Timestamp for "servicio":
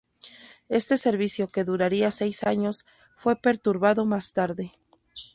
0.97-1.51